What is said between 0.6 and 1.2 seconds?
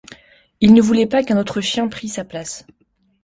Il ne voulait